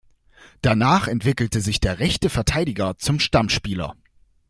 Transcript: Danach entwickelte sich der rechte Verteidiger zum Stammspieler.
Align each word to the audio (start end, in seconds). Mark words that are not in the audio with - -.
Danach 0.63 1.07
entwickelte 1.07 1.61
sich 1.61 1.79
der 1.79 1.99
rechte 1.99 2.31
Verteidiger 2.31 2.97
zum 2.97 3.19
Stammspieler. 3.19 3.95